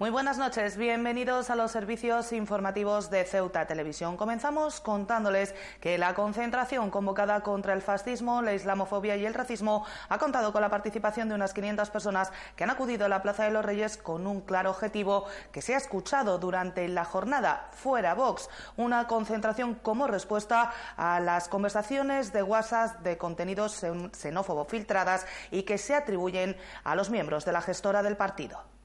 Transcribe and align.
Muy 0.00 0.10
buenas 0.10 0.38
noches, 0.38 0.76
bienvenidos 0.76 1.50
a 1.50 1.56
los 1.56 1.72
servicios 1.72 2.32
informativos 2.32 3.10
de 3.10 3.24
Ceuta 3.24 3.66
Televisión. 3.66 4.16
Comenzamos 4.16 4.78
contándoles 4.78 5.56
que 5.80 5.98
la 5.98 6.14
concentración 6.14 6.92
convocada 6.92 7.40
contra 7.40 7.72
el 7.72 7.82
fascismo, 7.82 8.40
la 8.40 8.54
islamofobia 8.54 9.16
y 9.16 9.26
el 9.26 9.34
racismo 9.34 9.84
ha 10.08 10.18
contado 10.18 10.52
con 10.52 10.62
la 10.62 10.70
participación 10.70 11.28
de 11.28 11.34
unas 11.34 11.52
500 11.52 11.90
personas 11.90 12.30
que 12.54 12.62
han 12.62 12.70
acudido 12.70 13.06
a 13.06 13.08
la 13.08 13.22
Plaza 13.22 13.42
de 13.42 13.50
los 13.50 13.64
Reyes 13.64 13.96
con 13.96 14.28
un 14.28 14.42
claro 14.42 14.70
objetivo 14.70 15.24
que 15.50 15.62
se 15.62 15.74
ha 15.74 15.78
escuchado 15.78 16.38
durante 16.38 16.86
la 16.86 17.04
jornada 17.04 17.68
Fuera 17.72 18.14
Vox, 18.14 18.48
una 18.76 19.08
concentración 19.08 19.74
como 19.74 20.06
respuesta 20.06 20.72
a 20.96 21.18
las 21.18 21.48
conversaciones 21.48 22.32
de 22.32 22.44
WhatsApp 22.44 23.00
de 23.00 23.18
contenidos 23.18 23.84
xenófobos 24.12 24.68
filtradas 24.68 25.26
y 25.50 25.64
que 25.64 25.76
se 25.76 25.96
atribuyen 25.96 26.56
a 26.84 26.94
los 26.94 27.10
miembros 27.10 27.44
de 27.44 27.50
la 27.50 27.62
gestora 27.62 28.04
del 28.04 28.16
partido. 28.16 28.77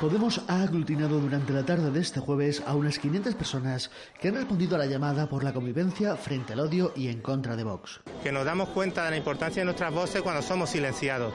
Podemos 0.00 0.42
ha 0.48 0.60
aglutinado 0.60 1.18
durante 1.18 1.54
la 1.54 1.64
tarde 1.64 1.90
de 1.90 2.00
este 2.00 2.20
jueves 2.20 2.62
a 2.66 2.74
unas 2.74 2.98
500 2.98 3.34
personas 3.34 3.90
que 4.20 4.28
han 4.28 4.34
respondido 4.34 4.76
a 4.76 4.78
la 4.78 4.84
llamada 4.84 5.26
por 5.26 5.42
la 5.42 5.54
convivencia 5.54 6.16
frente 6.16 6.52
al 6.52 6.60
odio 6.60 6.92
y 6.94 7.08
en 7.08 7.22
contra 7.22 7.56
de 7.56 7.64
Vox. 7.64 8.02
Que 8.22 8.30
nos 8.30 8.44
damos 8.44 8.68
cuenta 8.68 9.06
de 9.06 9.12
la 9.12 9.16
importancia 9.16 9.62
de 9.62 9.64
nuestras 9.64 9.94
voces 9.94 10.20
cuando 10.20 10.42
somos 10.42 10.68
silenciados. 10.68 11.32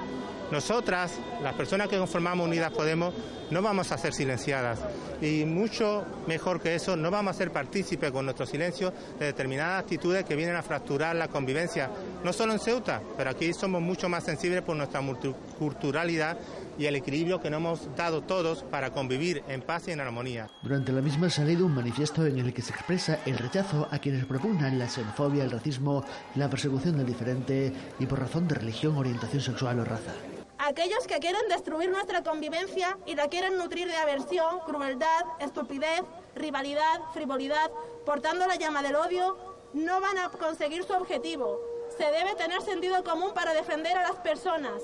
Nosotras, 0.52 1.14
las 1.42 1.56
personas 1.56 1.88
que 1.88 1.98
conformamos 1.98 2.46
Unidas 2.46 2.72
Podemos, 2.72 3.16
no 3.50 3.62
vamos 3.64 3.92
a 3.92 3.98
ser 3.98 4.14
silenciadas. 4.14 4.80
Y 5.22 5.46
mucho 5.46 6.06
mejor 6.28 6.62
que 6.62 6.76
eso, 6.76 6.96
no 6.96 7.10
vamos 7.10 7.36
a 7.36 7.38
ser 7.38 7.52
partícipes 7.52 8.12
con 8.12 8.26
nuestro 8.26 8.46
silencio 8.46 8.94
de 9.18 9.28
determinadas 9.28 9.82
actitudes 9.82 10.26
que 10.26 10.36
vienen 10.36 10.56
a 10.56 10.62
fracturar 10.62 11.16
la 11.16 11.30
convivencia, 11.30 11.90
no 12.24 12.34
solo 12.34 12.54
en 12.54 12.60
Ceuta, 12.60 13.02
pero 13.16 13.30
aquí 13.30 13.54
somos 13.54 13.82
mucho 13.82 14.10
más 14.10 14.26
sensibles 14.26 14.62
por 14.62 14.76
nuestra 14.76 15.00
multiculturalidad 15.00 16.38
y 16.82 16.88
el 16.88 16.96
equilibrio 16.96 17.40
que 17.40 17.52
nos 17.52 17.60
hemos 17.60 17.96
dado 17.96 18.24
todos 18.24 18.64
para 18.64 18.92
convivir 18.92 19.44
en 19.48 19.62
paz 19.62 19.88
y 19.88 19.92
en 19.92 20.00
armonía. 20.00 20.50
Durante 20.64 20.92
la 20.92 21.02
misma 21.02 21.28
ha 21.28 21.30
salido 21.30 21.68
un 21.68 21.76
manifiesto 21.76 22.26
en 22.26 22.40
el 22.40 22.56
que 22.56 22.64
se 22.64 22.72
expresa 22.72 23.20
el 23.28 23.38
rechazo 23.38 23.88
a 23.92 24.00
quienes 24.00 24.26
propugnan 24.26 24.80
la 24.80 24.90
xenofobia, 24.90 25.44
el 25.44 25.52
racismo, 25.52 26.04
la 26.34 26.50
persecución 26.50 26.98
del 26.98 27.06
diferente 27.06 27.72
y 28.00 28.06
por 28.08 28.20
razón 28.20 28.48
de 28.48 28.56
religión, 28.56 28.98
orientación 28.98 29.44
sexual 29.44 29.80
o 29.80 29.86
raza. 29.86 30.12
Aquellos 30.58 31.06
que 31.06 31.20
quieren 31.20 31.48
destruir 31.50 31.92
nuestra 31.92 32.24
convivencia 32.24 32.98
y 33.06 33.14
la 33.14 33.28
quieren 33.28 33.58
nutrir 33.58 33.88
de 33.88 33.98
aversión, 33.98 34.62
crueldad, 34.66 35.26
estupidez, 35.40 36.02
rivalidad, 36.36 37.02
frivolidad, 37.14 37.70
portando 38.08 38.48
la 38.48 38.56
llama 38.56 38.82
del 38.82 38.96
odio, 38.96 39.38
no 39.74 40.02
van 40.02 40.18
a 40.18 40.30
conseguir 40.30 40.84
su 40.84 40.94
objetivo. 40.94 41.60
Se 41.96 42.06
debe 42.06 42.34
tener 42.36 42.62
sentido 42.64 43.04
común 43.04 43.34
para 43.36 43.54
defender 43.54 43.96
a 43.98 44.04
las 44.04 44.16
personas, 44.18 44.82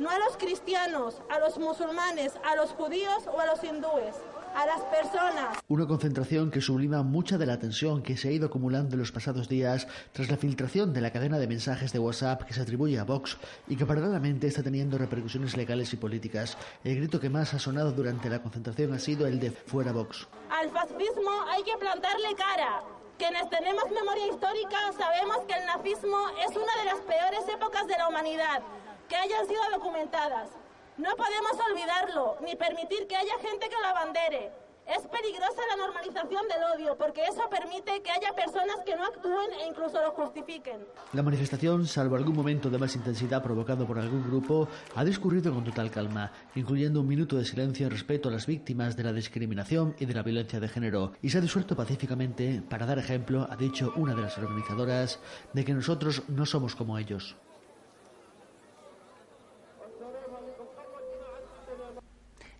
no 0.00 0.08
a 0.08 0.18
los 0.18 0.38
cristianos, 0.38 1.20
a 1.28 1.38
los 1.38 1.58
musulmanes, 1.58 2.32
a 2.42 2.56
los 2.56 2.70
judíos 2.70 3.26
o 3.30 3.38
a 3.38 3.44
los 3.44 3.62
hindúes, 3.62 4.16
a 4.56 4.64
las 4.64 4.80
personas. 4.84 5.58
Una 5.68 5.86
concentración 5.86 6.50
que 6.50 6.62
sublima 6.62 7.02
mucha 7.02 7.36
de 7.36 7.44
la 7.44 7.58
tensión 7.58 8.02
que 8.02 8.16
se 8.16 8.28
ha 8.28 8.32
ido 8.32 8.46
acumulando 8.46 8.94
en 8.94 9.00
los 9.00 9.12
pasados 9.12 9.46
días 9.46 9.86
tras 10.12 10.30
la 10.30 10.38
filtración 10.38 10.94
de 10.94 11.02
la 11.02 11.12
cadena 11.12 11.38
de 11.38 11.46
mensajes 11.46 11.92
de 11.92 11.98
WhatsApp 11.98 12.44
que 12.44 12.54
se 12.54 12.62
atribuye 12.62 12.98
a 12.98 13.04
Vox 13.04 13.36
y 13.68 13.76
que 13.76 13.84
paralelamente 13.84 14.46
está 14.46 14.62
teniendo 14.62 14.96
repercusiones 14.96 15.54
legales 15.58 15.92
y 15.92 15.98
políticas. 15.98 16.56
El 16.82 16.96
grito 16.96 17.20
que 17.20 17.28
más 17.28 17.52
ha 17.52 17.58
sonado 17.58 17.92
durante 17.92 18.30
la 18.30 18.40
concentración 18.40 18.94
ha 18.94 18.98
sido 18.98 19.26
el 19.26 19.38
de 19.38 19.50
fuera 19.50 19.92
Vox. 19.92 20.26
Al 20.48 20.70
fascismo 20.70 21.30
hay 21.50 21.62
que 21.62 21.76
plantarle 21.76 22.34
cara. 22.36 22.82
Quienes 23.18 23.50
tenemos 23.50 23.84
memoria 23.90 24.28
histórica 24.28 24.78
sabemos 24.96 25.40
que 25.46 25.52
el 25.52 25.66
nazismo 25.66 26.16
es 26.48 26.56
una 26.56 26.74
de 26.80 26.84
las 26.86 27.00
peores 27.00 27.46
épocas 27.54 27.86
de 27.86 27.98
la 27.98 28.08
humanidad 28.08 28.62
que 29.10 29.16
hayan 29.16 29.46
sido 29.48 29.60
documentadas. 29.74 30.48
No 30.96 31.10
podemos 31.16 31.52
olvidarlo, 31.68 32.36
ni 32.42 32.54
permitir 32.54 33.08
que 33.08 33.16
haya 33.16 33.36
gente 33.42 33.68
que 33.68 33.80
lo 33.82 33.88
abandere. 33.88 34.52
Es 34.86 35.06
peligrosa 35.06 35.62
la 35.68 35.76
normalización 35.76 36.46
del 36.48 36.62
odio, 36.74 36.96
porque 36.96 37.24
eso 37.24 37.42
permite 37.50 38.02
que 38.02 38.10
haya 38.10 38.32
personas 38.34 38.76
que 38.86 38.94
no 38.96 39.04
actúen 39.04 39.50
e 39.60 39.66
incluso 39.68 40.00
lo 40.00 40.12
justifiquen. 40.12 40.86
La 41.12 41.22
manifestación, 41.22 41.86
salvo 41.86 42.16
algún 42.16 42.36
momento 42.36 42.70
de 42.70 42.78
más 42.78 42.94
intensidad 42.94 43.42
provocado 43.42 43.84
por 43.84 43.98
algún 43.98 44.22
grupo, 44.22 44.68
ha 44.94 45.04
discurrido 45.04 45.52
con 45.52 45.64
total 45.64 45.90
calma, 45.90 46.32
incluyendo 46.54 47.00
un 47.00 47.08
minuto 47.08 47.36
de 47.36 47.44
silencio 47.44 47.86
en 47.86 47.92
respeto 47.92 48.28
a 48.28 48.32
las 48.32 48.46
víctimas 48.46 48.96
de 48.96 49.04
la 49.04 49.12
discriminación 49.12 49.96
y 49.98 50.06
de 50.06 50.14
la 50.14 50.22
violencia 50.22 50.60
de 50.60 50.68
género, 50.68 51.12
y 51.20 51.30
se 51.30 51.38
ha 51.38 51.40
disuelto 51.40 51.74
pacíficamente 51.74 52.62
para 52.68 52.86
dar 52.86 52.98
ejemplo, 52.98 53.46
ha 53.50 53.56
dicho 53.56 53.92
una 53.96 54.14
de 54.14 54.22
las 54.22 54.38
organizadoras, 54.38 55.18
de 55.52 55.64
que 55.64 55.74
nosotros 55.74 56.22
no 56.28 56.46
somos 56.46 56.76
como 56.76 56.96
ellos. 56.98 57.36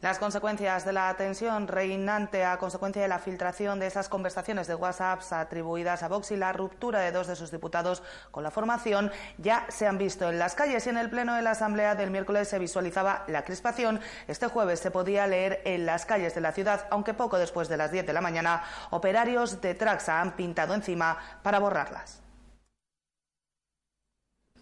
Las 0.00 0.18
consecuencias 0.18 0.86
de 0.86 0.94
la 0.94 1.14
tensión 1.14 1.68
reinante 1.68 2.42
a 2.42 2.56
consecuencia 2.56 3.02
de 3.02 3.08
la 3.08 3.18
filtración 3.18 3.78
de 3.78 3.86
esas 3.86 4.08
conversaciones 4.08 4.66
de 4.66 4.74
WhatsApp 4.74 5.20
atribuidas 5.30 6.02
a 6.02 6.08
Vox 6.08 6.30
y 6.30 6.38
la 6.38 6.54
ruptura 6.54 7.00
de 7.00 7.12
dos 7.12 7.26
de 7.26 7.36
sus 7.36 7.50
diputados 7.50 8.02
con 8.30 8.42
la 8.42 8.50
formación 8.50 9.12
ya 9.36 9.66
se 9.68 9.86
han 9.86 9.98
visto 9.98 10.30
en 10.30 10.38
las 10.38 10.54
calles 10.54 10.86
y 10.86 10.88
en 10.88 10.96
el 10.96 11.10
pleno 11.10 11.34
de 11.34 11.42
la 11.42 11.50
Asamblea 11.50 11.96
del 11.96 12.10
miércoles 12.10 12.48
se 12.48 12.58
visualizaba 12.58 13.24
la 13.26 13.44
crispación. 13.44 14.00
Este 14.26 14.46
jueves 14.46 14.80
se 14.80 14.90
podía 14.90 15.26
leer 15.26 15.60
en 15.66 15.84
las 15.84 16.06
calles 16.06 16.34
de 16.34 16.40
la 16.40 16.52
ciudad, 16.52 16.86
aunque 16.90 17.12
poco 17.12 17.36
después 17.36 17.68
de 17.68 17.76
las 17.76 17.92
10 17.92 18.06
de 18.06 18.14
la 18.14 18.22
mañana, 18.22 18.64
operarios 18.88 19.60
de 19.60 19.74
Traxa 19.74 20.22
han 20.22 20.34
pintado 20.34 20.72
encima 20.72 21.18
para 21.42 21.58
borrarlas. 21.58 22.22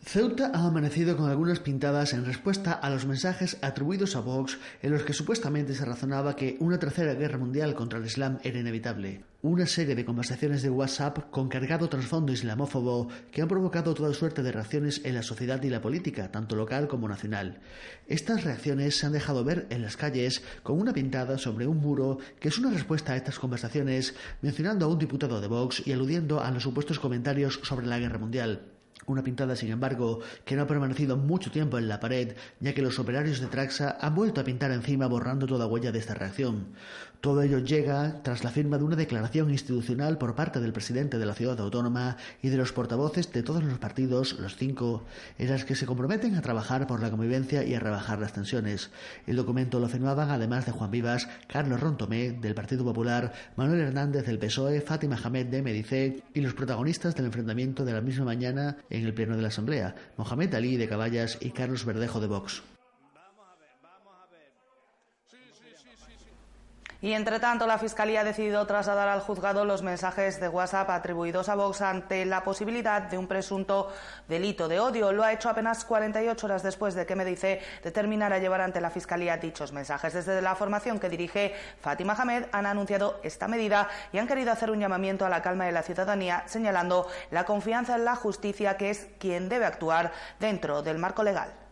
Ceuta 0.00 0.52
ha 0.54 0.66
amanecido 0.66 1.16
con 1.16 1.28
algunas 1.28 1.60
pintadas 1.60 2.14
en 2.14 2.24
respuesta 2.24 2.72
a 2.72 2.88
los 2.88 3.04
mensajes 3.04 3.58
atribuidos 3.60 4.16
a 4.16 4.20
Vox 4.20 4.56
en 4.80 4.92
los 4.92 5.02
que 5.02 5.12
supuestamente 5.12 5.74
se 5.74 5.84
razonaba 5.84 6.34
que 6.34 6.56
una 6.60 6.78
tercera 6.78 7.14
guerra 7.14 7.36
mundial 7.36 7.74
contra 7.74 7.98
el 7.98 8.06
Islam 8.06 8.38
era 8.42 8.58
inevitable. 8.58 9.24
Una 9.42 9.66
serie 9.66 9.94
de 9.94 10.06
conversaciones 10.06 10.62
de 10.62 10.70
WhatsApp 10.70 11.30
con 11.30 11.48
cargado 11.48 11.88
trasfondo 11.88 12.32
islamófobo 12.32 13.08
que 13.30 13.42
han 13.42 13.48
provocado 13.48 13.92
toda 13.92 14.14
suerte 14.14 14.42
de 14.42 14.52
reacciones 14.52 15.02
en 15.04 15.14
la 15.14 15.22
sociedad 15.22 15.62
y 15.62 15.68
la 15.68 15.82
política, 15.82 16.32
tanto 16.32 16.56
local 16.56 16.88
como 16.88 17.06
nacional. 17.06 17.60
Estas 18.06 18.44
reacciones 18.44 18.96
se 18.96 19.04
han 19.04 19.12
dejado 19.12 19.44
ver 19.44 19.66
en 19.68 19.82
las 19.82 19.96
calles 19.96 20.42
con 20.62 20.80
una 20.80 20.94
pintada 20.94 21.36
sobre 21.38 21.66
un 21.66 21.78
muro 21.78 22.18
que 22.40 22.48
es 22.48 22.58
una 22.58 22.70
respuesta 22.70 23.12
a 23.12 23.16
estas 23.16 23.38
conversaciones, 23.38 24.14
mencionando 24.42 24.86
a 24.86 24.88
un 24.88 24.98
diputado 24.98 25.40
de 25.40 25.48
Vox 25.48 25.86
y 25.86 25.92
aludiendo 25.92 26.40
a 26.40 26.50
los 26.50 26.62
supuestos 26.62 26.98
comentarios 26.98 27.60
sobre 27.62 27.86
la 27.86 27.98
guerra 27.98 28.18
mundial. 28.18 28.77
Una 29.06 29.22
pintada, 29.22 29.56
sin 29.56 29.70
embargo, 29.70 30.20
que 30.44 30.54
no 30.54 30.62
ha 30.62 30.66
permanecido 30.66 31.16
mucho 31.16 31.50
tiempo 31.50 31.78
en 31.78 31.88
la 31.88 32.00
pared, 32.00 32.36
ya 32.60 32.74
que 32.74 32.82
los 32.82 32.98
operarios 32.98 33.40
de 33.40 33.46
Traxa 33.46 33.96
han 34.00 34.14
vuelto 34.14 34.40
a 34.40 34.44
pintar 34.44 34.70
encima 34.70 35.06
borrando 35.06 35.46
toda 35.46 35.66
huella 35.66 35.92
de 35.92 35.98
esta 35.98 36.14
reacción. 36.14 36.74
Todo 37.20 37.42
ello 37.42 37.58
llega 37.58 38.22
tras 38.22 38.44
la 38.44 38.50
firma 38.50 38.78
de 38.78 38.84
una 38.84 38.94
declaración 38.94 39.50
institucional 39.50 40.18
por 40.18 40.36
parte 40.36 40.60
del 40.60 40.72
presidente 40.72 41.18
de 41.18 41.26
la 41.26 41.34
ciudad 41.34 41.58
autónoma 41.58 42.16
y 42.42 42.48
de 42.48 42.56
los 42.56 42.72
portavoces 42.72 43.32
de 43.32 43.42
todos 43.42 43.64
los 43.64 43.80
partidos, 43.80 44.38
los 44.38 44.54
cinco, 44.54 45.04
en 45.36 45.50
las 45.50 45.64
que 45.64 45.74
se 45.74 45.84
comprometen 45.84 46.36
a 46.36 46.42
trabajar 46.42 46.86
por 46.86 47.02
la 47.02 47.10
convivencia 47.10 47.64
y 47.64 47.74
a 47.74 47.80
rebajar 47.80 48.20
las 48.20 48.34
tensiones. 48.34 48.90
El 49.26 49.34
documento 49.34 49.80
lo 49.80 49.88
firmaban 49.88 50.30
además 50.30 50.64
de 50.66 50.70
Juan 50.70 50.92
Vivas, 50.92 51.28
Carlos 51.48 51.80
Rontomé, 51.80 52.30
del 52.30 52.54
Partido 52.54 52.84
Popular, 52.84 53.32
Manuel 53.56 53.80
Hernández 53.80 54.24
del 54.24 54.38
PSOE, 54.38 54.80
Fátima 54.80 55.18
Hamed 55.20 55.46
de 55.46 55.62
Medice 55.62 56.22
y 56.34 56.40
los 56.40 56.54
protagonistas 56.54 57.16
del 57.16 57.26
enfrentamiento 57.26 57.84
de 57.84 57.94
la 57.94 58.00
misma 58.00 58.26
mañana 58.26 58.76
en 58.90 59.04
el 59.04 59.12
Pleno 59.12 59.34
de 59.34 59.42
la 59.42 59.48
Asamblea, 59.48 59.96
Mohamed 60.16 60.54
Ali 60.54 60.76
de 60.76 60.88
Caballas 60.88 61.38
y 61.40 61.50
Carlos 61.50 61.84
Verdejo 61.84 62.20
de 62.20 62.28
Vox. 62.28 62.62
Y 67.00 67.12
entre 67.12 67.38
tanto, 67.38 67.68
la 67.68 67.78
Fiscalía 67.78 68.22
ha 68.22 68.24
decidido 68.24 68.66
trasladar 68.66 69.08
al 69.08 69.20
juzgado 69.20 69.64
los 69.64 69.82
mensajes 69.82 70.40
de 70.40 70.48
WhatsApp 70.48 70.90
atribuidos 70.90 71.48
a 71.48 71.54
Vox 71.54 71.80
ante 71.80 72.26
la 72.26 72.42
posibilidad 72.42 73.02
de 73.02 73.16
un 73.16 73.28
presunto 73.28 73.92
delito 74.26 74.66
de 74.66 74.80
odio. 74.80 75.12
Lo 75.12 75.22
ha 75.22 75.32
hecho 75.32 75.48
apenas 75.48 75.84
48 75.84 76.46
horas 76.46 76.64
después 76.64 76.96
de 76.96 77.06
que 77.06 77.14
me 77.14 77.24
dice 77.24 77.60
determinara 77.84 78.40
llevar 78.40 78.62
ante 78.62 78.80
la 78.80 78.90
Fiscalía 78.90 79.36
dichos 79.36 79.70
mensajes. 79.70 80.12
Desde 80.12 80.42
la 80.42 80.56
formación 80.56 80.98
que 80.98 81.08
dirige 81.08 81.54
Fátima 81.80 82.14
Hamed 82.14 82.46
han 82.50 82.66
anunciado 82.66 83.20
esta 83.22 83.46
medida 83.46 83.88
y 84.12 84.18
han 84.18 84.26
querido 84.26 84.50
hacer 84.50 84.72
un 84.72 84.80
llamamiento 84.80 85.24
a 85.24 85.28
la 85.28 85.40
calma 85.40 85.66
de 85.66 85.72
la 85.72 85.84
ciudadanía, 85.84 86.42
señalando 86.46 87.06
la 87.30 87.44
confianza 87.44 87.94
en 87.94 88.06
la 88.06 88.16
justicia, 88.16 88.76
que 88.76 88.90
es 88.90 89.06
quien 89.20 89.48
debe 89.48 89.66
actuar 89.66 90.10
dentro 90.40 90.82
del 90.82 90.98
marco 90.98 91.22
legal. 91.22 91.67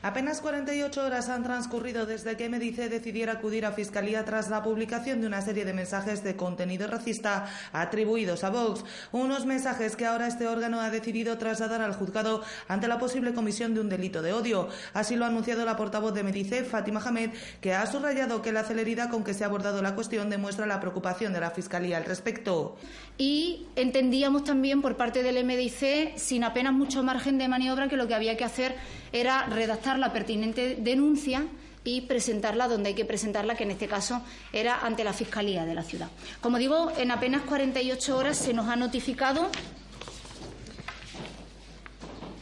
Apenas 0.00 0.40
48 0.40 1.04
horas 1.04 1.28
han 1.28 1.42
transcurrido 1.42 2.06
desde 2.06 2.36
que 2.36 2.48
Medice 2.48 2.88
decidiera 2.88 3.32
acudir 3.32 3.66
a 3.66 3.72
Fiscalía 3.72 4.24
tras 4.24 4.48
la 4.48 4.62
publicación 4.62 5.20
de 5.20 5.26
una 5.26 5.42
serie 5.42 5.64
de 5.64 5.72
mensajes 5.72 6.22
de 6.22 6.36
contenido 6.36 6.86
racista 6.86 7.46
atribuidos 7.72 8.44
a 8.44 8.50
Vox. 8.50 8.84
Unos 9.10 9.44
mensajes 9.44 9.96
que 9.96 10.06
ahora 10.06 10.28
este 10.28 10.46
órgano 10.46 10.80
ha 10.80 10.90
decidido 10.90 11.36
trasladar 11.36 11.82
al 11.82 11.94
juzgado 11.94 12.44
ante 12.68 12.86
la 12.86 13.00
posible 13.00 13.34
comisión 13.34 13.74
de 13.74 13.80
un 13.80 13.88
delito 13.88 14.22
de 14.22 14.32
odio. 14.32 14.68
Así 14.94 15.16
lo 15.16 15.24
ha 15.24 15.28
anunciado 15.28 15.64
la 15.64 15.76
portavoz 15.76 16.14
de 16.14 16.22
Medice, 16.22 16.62
Fátima 16.62 17.02
Hamed, 17.04 17.30
que 17.60 17.74
ha 17.74 17.84
subrayado 17.86 18.40
que 18.40 18.52
la 18.52 18.62
celeridad 18.62 19.10
con 19.10 19.24
que 19.24 19.34
se 19.34 19.42
ha 19.42 19.48
abordado 19.48 19.82
la 19.82 19.96
cuestión 19.96 20.30
demuestra 20.30 20.64
la 20.64 20.78
preocupación 20.78 21.32
de 21.32 21.40
la 21.40 21.50
Fiscalía 21.50 21.96
al 21.96 22.04
respecto. 22.04 22.76
Y 23.18 23.66
entendíamos 23.74 24.44
también 24.44 24.80
por 24.80 24.96
parte 24.96 25.24
del 25.24 25.44
MDIC, 25.44 26.16
sin 26.16 26.44
apenas 26.44 26.72
mucho 26.72 27.02
margen 27.02 27.36
de 27.36 27.48
maniobra, 27.48 27.88
que 27.88 27.96
lo 27.96 28.06
que 28.06 28.14
había 28.14 28.36
que 28.36 28.44
hacer 28.44 28.76
era 29.12 29.46
redactar 29.46 29.98
la 29.98 30.12
pertinente 30.12 30.76
denuncia 30.78 31.46
y 31.84 32.02
presentarla 32.02 32.68
donde 32.68 32.90
hay 32.90 32.94
que 32.94 33.04
presentarla, 33.04 33.54
que 33.54 33.64
en 33.64 33.70
este 33.70 33.88
caso 33.88 34.20
era 34.52 34.80
ante 34.80 35.04
la 35.04 35.12
Fiscalía 35.12 35.64
de 35.64 35.74
la 35.74 35.82
ciudad. 35.82 36.08
Como 36.40 36.58
digo, 36.58 36.92
en 36.98 37.10
apenas 37.10 37.42
48 37.42 38.16
horas 38.16 38.36
se 38.36 38.52
nos 38.52 38.68
ha 38.68 38.76
notificado 38.76 39.48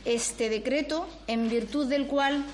este 0.04 0.48
decreto, 0.48 1.06
en 1.26 1.48
virtud 1.48 1.86
del 1.86 2.06
cual 2.06 2.44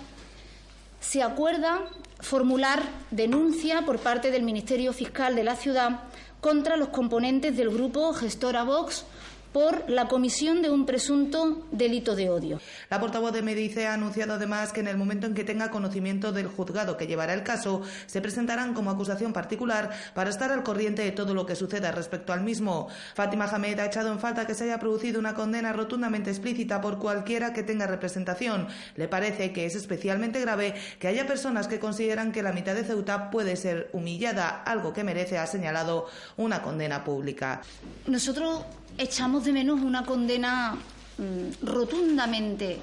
se 1.01 1.23
acuerda 1.23 1.81
formular 2.21 2.83
denuncia 3.11 3.83
por 3.85 3.99
parte 3.99 4.31
del 4.31 4.43
Ministerio 4.43 4.93
Fiscal 4.93 5.35
de 5.35 5.45
la 5.45 5.57
ciudad 5.57 6.01
contra 6.41 6.77
los 6.77 6.89
componentes 6.89 7.57
del 7.57 7.71
grupo 7.71 8.13
Gestora 8.15 8.65
Vox 8.65 9.05
por 9.53 9.89
la 9.89 10.09
comisión 10.09 10.63
de 10.63 10.71
un 10.71 10.87
presunto 10.87 11.67
delito 11.71 12.17
de 12.17 12.31
odio. 12.31 12.61
La 12.91 13.01
portavoz 13.01 13.33
de 13.33 13.43
Medice 13.43 13.87
ha 13.87 13.95
anunciado 13.95 14.35
además 14.35 14.73
que 14.73 14.81
en 14.81 14.89
el 14.89 14.97
momento 14.97 15.27
en 15.27 15.35
que 15.35 15.45
tenga 15.45 15.71
conocimiento 15.71 16.33
del 16.33 16.47
juzgado 16.47 16.97
que 16.97 17.07
llevará 17.07 17.35
el 17.35 17.43
caso, 17.43 17.83
se 18.07 18.21
presentarán 18.21 18.75
como 18.75 18.91
acusación 18.91 19.33
particular 19.33 19.91
para 20.15 20.31
estar 20.31 20.51
al 20.53 20.63
corriente 20.63 21.03
de 21.03 21.13
todo 21.13 21.35
lo 21.35 21.47
que 21.47 21.57
suceda 21.57 21.93
respecto 21.93 22.33
al 22.33 22.43
mismo. 22.43 22.89
Fátima 23.15 23.45
Hamed 23.45 23.79
ha 23.81 23.87
echado 23.87 24.13
en 24.13 24.21
falta 24.21 24.47
que 24.47 24.55
se 24.55 24.65
haya 24.65 24.79
producido 24.79 25.19
una 25.19 25.35
condena 25.35 25.73
rotundamente 25.73 26.31
explícita 26.31 26.81
por 26.81 26.99
cualquiera 26.99 27.53
que 27.53 27.63
tenga 27.63 27.87
representación. 27.87 28.69
Le 28.97 29.09
parece 29.09 29.53
que 29.53 29.67
es 29.67 29.75
especialmente 29.75 30.41
grave 30.41 30.75
que 30.99 31.09
haya 31.09 31.27
personas 31.27 31.69
que 31.69 31.79
consideran 31.79 32.33
que 32.33 32.43
la 32.43 32.53
mitad 32.53 32.75
de 32.75 32.85
Ceuta 32.85 33.31
puede 33.31 33.57
ser 33.57 33.91
humillada, 33.93 34.63
algo 34.63 34.93
que 34.93 35.05
merece, 35.05 35.39
ha 35.39 35.47
señalado, 35.47 36.07
una 36.37 36.63
condena 36.63 37.05
pública. 37.05 37.61
Nosotros 38.07 38.65
echamos 38.99 39.42
de 39.45 39.53
menos 39.53 39.81
una 39.81 40.05
condena 40.05 40.77
mm, 41.19 41.67
rotundamente 41.67 42.79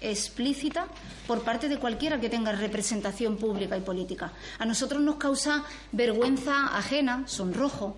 explícita 0.00 0.86
por 1.26 1.42
parte 1.42 1.68
de 1.68 1.78
cualquiera 1.78 2.20
que 2.20 2.28
tenga 2.28 2.52
representación 2.52 3.36
pública 3.36 3.76
y 3.76 3.80
política. 3.80 4.32
A 4.58 4.64
nosotros 4.64 5.02
nos 5.02 5.16
causa 5.16 5.64
vergüenza 5.92 6.76
ajena, 6.76 7.24
sonrojo, 7.26 7.96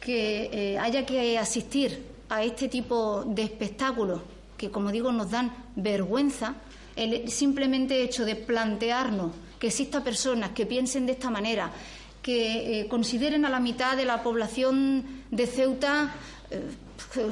que 0.00 0.50
eh, 0.52 0.78
haya 0.78 1.04
que 1.04 1.38
asistir 1.38 2.04
a 2.28 2.42
este 2.42 2.68
tipo 2.68 3.24
de 3.24 3.42
espectáculos 3.42 4.22
que, 4.56 4.70
como 4.70 4.90
digo, 4.90 5.12
nos 5.12 5.30
dan 5.30 5.52
vergüenza, 5.76 6.54
el 6.96 7.28
simplemente 7.30 8.02
hecho 8.02 8.24
de 8.24 8.36
plantearnos 8.36 9.32
que 9.58 9.68
existan 9.68 10.02
personas 10.02 10.50
que 10.50 10.64
piensen 10.64 11.06
de 11.06 11.12
esta 11.12 11.30
manera, 11.30 11.70
que 12.22 12.80
eh, 12.80 12.88
consideren 12.88 13.44
a 13.44 13.50
la 13.50 13.60
mitad 13.60 13.96
de 13.96 14.04
la 14.04 14.22
población 14.22 15.04
de 15.30 15.46
Ceuta 15.46 16.14
eh, 16.50 16.62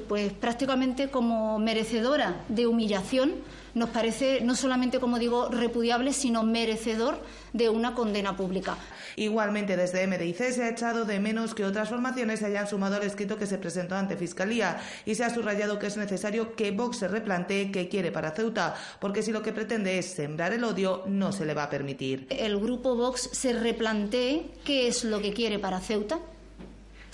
pues 0.09 0.32
prácticamente 0.32 1.11
como 1.11 1.59
merecedora 1.59 2.44
de 2.49 2.67
humillación, 2.67 3.35
nos 3.75 3.91
parece 3.91 4.41
no 4.41 4.55
solamente, 4.55 5.00
como 5.00 5.19
digo, 5.19 5.49
repudiable, 5.49 6.12
sino 6.12 6.44
merecedor 6.44 7.21
de 7.53 7.69
una 7.69 7.94
condena 7.94 8.37
pública. 8.37 8.76
Igualmente, 9.17 9.76
desde 9.76 10.06
MDIC 10.06 10.53
se 10.53 10.65
ha 10.65 10.69
echado 10.71 11.05
de 11.05 11.19
menos 11.19 11.55
que 11.55 11.65
otras 11.65 11.88
formaciones 11.88 12.41
se 12.41 12.47
hayan 12.47 12.69
sumado 12.69 12.97
al 12.97 13.03
escrito 13.03 13.37
que 13.37 13.47
se 13.47 13.59
presentó 13.59 13.97
ante 13.97 14.17
Fiscalía 14.17 14.81
y 15.05 15.17
se 15.17 15.25
ha 15.25 15.31
subrayado 15.31 15.79
que 15.79 15.88
es 15.88 15.97
necesario 15.97 16.55
que 16.55 16.71
Vox 16.71 16.99
se 16.99 17.09
replantee 17.09 17.73
qué 17.73 17.88
quiere 17.88 18.12
para 18.12 18.31
Ceuta, 18.31 18.75
porque 19.00 19.23
si 19.23 19.32
lo 19.32 19.43
que 19.43 19.53
pretende 19.53 19.99
es 19.99 20.06
sembrar 20.06 20.53
el 20.53 20.65
odio, 20.65 21.03
no 21.06 21.32
se 21.32 21.44
le 21.44 21.55
va 21.55 21.65
a 21.65 21.71
permitir. 21.71 22.26
El 22.31 22.59
grupo 22.59 22.94
Vox 22.94 23.29
se 23.32 23.53
replantee 23.53 24.50
qué 24.65 24.88
es 24.88 25.05
lo 25.05 25.21
que 25.21 25.32
quiere 25.32 25.59
para 25.59 25.81
Ceuta 25.81 26.21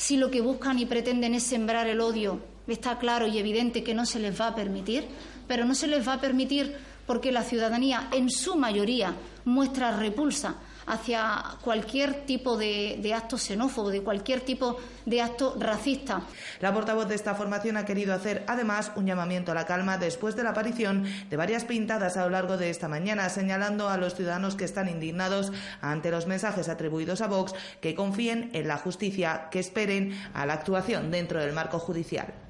si 0.00 0.16
lo 0.16 0.30
que 0.30 0.40
buscan 0.40 0.78
y 0.78 0.86
pretenden 0.86 1.34
es 1.34 1.42
sembrar 1.42 1.86
el 1.86 2.00
odio, 2.00 2.40
está 2.74 2.98
claro 2.98 3.26
y 3.26 3.38
evidente 3.38 3.82
que 3.82 3.94
no 3.94 4.06
se 4.06 4.18
les 4.18 4.40
va 4.40 4.48
a 4.48 4.54
permitir, 4.54 5.06
pero 5.46 5.64
no 5.64 5.74
se 5.74 5.86
les 5.86 6.06
va 6.06 6.14
a 6.14 6.20
permitir 6.20 6.76
porque 7.06 7.32
la 7.32 7.42
ciudadanía, 7.42 8.08
en 8.12 8.30
su 8.30 8.56
mayoría, 8.56 9.14
muestra 9.44 9.96
repulsa 9.96 10.54
hacia 10.86 11.42
cualquier 11.62 12.26
tipo 12.26 12.56
de, 12.56 13.12
acto 13.14 13.38
xenófobo, 13.38 13.90
de 13.90 14.02
cualquier 14.02 14.40
tipo 14.40 14.76
de 15.06 15.22
acto 15.22 15.56
racista. 15.58 16.22
La 16.60 16.74
portavoz 16.74 17.08
de 17.08 17.14
esta 17.14 17.34
formación 17.34 17.76
ha 17.76 17.84
querido 17.84 18.12
hacer 18.12 18.44
además 18.46 18.92
un 18.96 19.06
llamamiento 19.06 19.52
a 19.52 19.54
la 19.54 19.66
calma 19.66 19.98
después 19.98 20.36
de 20.36 20.42
la 20.42 20.50
aparición 20.50 21.06
de 21.28 21.36
varias 21.36 21.64
pintadas 21.64 22.16
a 22.16 22.24
lo 22.24 22.30
largo 22.30 22.56
de 22.56 22.70
esta 22.70 22.88
mañana, 22.88 23.28
señalando 23.28 23.88
a 23.88 23.96
los 23.96 24.14
ciudadanos 24.14 24.56
que 24.56 24.64
están 24.64 24.88
indignados 24.88 25.52
ante 25.80 26.10
los 26.10 26.26
mensajes 26.26 26.68
atribuidos 26.68 27.20
a 27.20 27.28
Vox 27.28 27.54
que 27.80 27.94
confíen 27.94 28.50
en 28.52 28.66
la 28.66 28.76
justicia, 28.76 29.48
que 29.50 29.60
esperen 29.60 30.18
a 30.34 30.44
la 30.46 30.54
actuación 30.54 31.10
dentro 31.10 31.40
del 31.40 31.52
marco 31.52 31.78
judicial. 31.78 32.49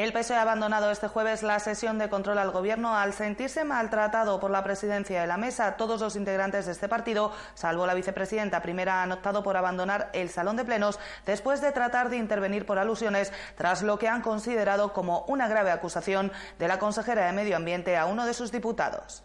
El 0.00 0.14
PSOE 0.14 0.38
ha 0.38 0.40
abandonado 0.40 0.90
este 0.90 1.08
jueves 1.08 1.42
la 1.42 1.58
sesión 1.58 1.98
de 1.98 2.08
control 2.08 2.38
al 2.38 2.52
Gobierno 2.52 2.96
al 2.96 3.12
sentirse 3.12 3.64
maltratado 3.64 4.40
por 4.40 4.50
la 4.50 4.64
presidencia 4.64 5.20
de 5.20 5.26
la 5.26 5.36
mesa. 5.36 5.76
Todos 5.76 6.00
los 6.00 6.16
integrantes 6.16 6.64
de 6.64 6.72
este 6.72 6.88
partido, 6.88 7.32
salvo 7.52 7.86
la 7.86 7.92
vicepresidenta 7.92 8.62
primera, 8.62 9.02
han 9.02 9.12
optado 9.12 9.42
por 9.42 9.58
abandonar 9.58 10.08
el 10.14 10.30
salón 10.30 10.56
de 10.56 10.64
plenos 10.64 10.98
después 11.26 11.60
de 11.60 11.72
tratar 11.72 12.08
de 12.08 12.16
intervenir 12.16 12.64
por 12.64 12.78
alusiones 12.78 13.30
tras 13.56 13.82
lo 13.82 13.98
que 13.98 14.08
han 14.08 14.22
considerado 14.22 14.94
como 14.94 15.26
una 15.28 15.48
grave 15.48 15.70
acusación 15.70 16.32
de 16.58 16.68
la 16.68 16.78
consejera 16.78 17.26
de 17.26 17.32
Medio 17.34 17.56
Ambiente 17.56 17.98
a 17.98 18.06
uno 18.06 18.24
de 18.24 18.32
sus 18.32 18.50
diputados. 18.52 19.22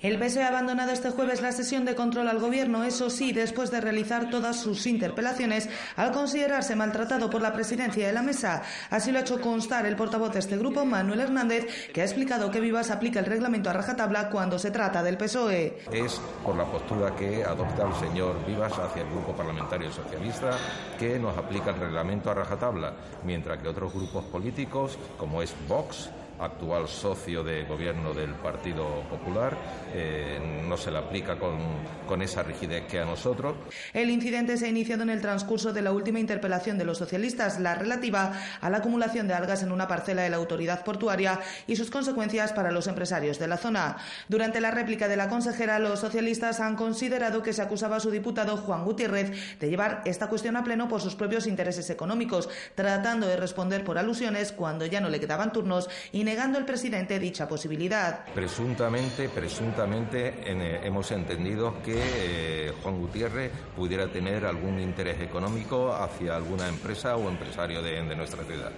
El 0.00 0.18
PSOE 0.18 0.42
ha 0.42 0.48
abandonado 0.48 0.92
este 0.92 1.10
jueves 1.10 1.40
la 1.40 1.52
sesión 1.52 1.84
de 1.86 1.94
control 1.94 2.28
al 2.28 2.38
Gobierno, 2.38 2.84
eso 2.84 3.08
sí, 3.08 3.32
después 3.32 3.70
de 3.70 3.80
realizar 3.80 4.28
todas 4.28 4.60
sus 4.60 4.86
interpelaciones 4.86 5.70
al 5.96 6.12
considerarse 6.12 6.76
maltratado 6.76 7.30
por 7.30 7.40
la 7.40 7.54
presidencia 7.54 8.06
de 8.06 8.12
la 8.12 8.22
mesa. 8.22 8.62
Así 8.90 9.10
lo 9.10 9.18
ha 9.18 9.22
hecho 9.22 9.40
constar 9.40 9.86
el 9.86 9.96
portavoz 9.96 10.32
de 10.32 10.40
este 10.40 10.58
grupo, 10.58 10.84
Manuel 10.84 11.20
Hernández, 11.20 11.92
que 11.92 12.02
ha 12.02 12.04
explicado 12.04 12.50
que 12.50 12.60
Vivas 12.60 12.90
aplica 12.90 13.20
el 13.20 13.26
reglamento 13.26 13.70
a 13.70 13.72
rajatabla 13.72 14.28
cuando 14.28 14.58
se 14.58 14.70
trata 14.70 15.02
del 15.02 15.16
PSOE. 15.16 15.78
Es 15.90 16.20
por 16.44 16.56
la 16.56 16.64
postura 16.64 17.16
que 17.16 17.44
adopta 17.44 17.86
el 17.86 17.94
señor 17.94 18.44
Vivas 18.46 18.78
hacia 18.78 19.02
el 19.02 19.08
grupo 19.08 19.34
parlamentario 19.34 19.90
socialista 19.90 20.50
que 20.98 21.18
nos 21.18 21.36
aplica 21.38 21.70
el 21.70 21.80
reglamento 21.80 22.30
a 22.30 22.34
rajatabla, 22.34 22.94
mientras 23.24 23.62
que 23.62 23.68
otros 23.68 23.94
grupos 23.94 24.24
políticos, 24.26 24.98
como 25.16 25.42
es 25.42 25.54
Vox, 25.66 26.10
actual 26.38 26.88
socio 26.88 27.42
de 27.42 27.64
gobierno 27.64 28.14
del 28.14 28.34
Partido 28.34 29.02
Popular, 29.08 29.56
eh, 29.94 30.64
no 30.66 30.76
se 30.76 30.90
le 30.90 30.98
aplica 30.98 31.38
con, 31.38 31.58
con, 32.06 32.22
esa 32.22 32.42
rigidez 32.42 32.86
que 32.86 33.00
a 33.00 33.04
nosotros. 33.04 33.56
El 33.92 34.10
incidente 34.10 34.56
se 34.56 34.66
ha 34.66 34.68
iniciado 34.68 35.02
en 35.02 35.10
el 35.10 35.20
transcurso 35.20 35.72
de 35.72 35.82
la 35.82 35.92
última 35.92 36.20
interpelación 36.20 36.78
de 36.78 36.84
los 36.84 36.98
socialistas, 36.98 37.60
la 37.60 37.74
relativa 37.74 38.32
a 38.60 38.70
la 38.70 38.78
acumulación 38.78 39.28
de 39.28 39.34
algas 39.34 39.62
en 39.62 39.72
una 39.72 39.88
parcela 39.88 40.22
de 40.22 40.30
la 40.30 40.36
autoridad 40.36 40.84
portuaria 40.84 41.40
y 41.66 41.76
sus 41.76 41.90
consecuencias 41.90 42.52
para 42.52 42.70
los 42.70 42.86
empresarios 42.86 43.38
de 43.38 43.48
la 43.48 43.56
zona. 43.56 43.96
Durante 44.28 44.60
la 44.60 44.70
réplica 44.70 45.08
de 45.08 45.16
la 45.16 45.28
consejera, 45.28 45.78
los 45.78 46.00
socialistas 46.00 46.60
han 46.60 46.76
considerado 46.76 47.42
que 47.42 47.52
se 47.52 47.62
acusaba 47.62 47.96
a 47.96 48.00
su 48.00 48.10
diputado 48.10 48.56
Juan 48.56 48.84
Gutiérrez 48.84 49.58
de 49.58 49.68
llevar 49.68 50.02
esta 50.04 50.28
cuestión 50.28 50.56
a 50.56 50.64
pleno 50.64 50.88
por 50.88 51.00
sus 51.00 51.14
propios 51.14 51.46
intereses 51.46 51.90
económicos, 51.90 52.48
tratando 52.74 53.26
de 53.26 53.36
responder 53.36 53.84
por 53.84 53.98
alusiones 53.98 54.52
cuando 54.52 54.86
ya 54.86 55.00
no 55.00 55.08
le 55.08 55.20
quedaban 55.20 55.52
turnos 55.52 55.88
y 56.12 56.27
negando 56.28 56.58
el 56.58 56.66
presidente 56.66 57.18
dicha 57.18 57.48
posibilidad. 57.48 58.26
Presuntamente, 58.34 59.30
presuntamente 59.30 60.34
eh, 60.44 60.80
hemos 60.84 61.10
entendido 61.10 61.82
que 61.82 61.96
eh, 61.96 62.72
Juan 62.82 62.98
Gutiérrez 62.98 63.50
pudiera 63.74 64.12
tener 64.12 64.44
algún 64.44 64.78
interés 64.78 65.22
económico 65.22 65.90
hacia 65.90 66.36
alguna 66.36 66.68
empresa 66.68 67.16
o 67.16 67.30
empresario 67.30 67.80
de 67.80 68.14
nuestra 68.14 68.44
ciudad. 68.44 68.72